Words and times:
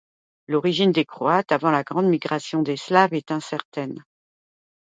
L'origine 0.47 0.91
des 0.91 1.05
Croates 1.05 1.51
avant 1.51 1.69
la 1.69 1.83
grande 1.83 2.07
migration 2.07 2.63
des 2.63 2.75
Slaves 2.75 3.13
est 3.13 3.29
incertaine. 3.29 4.03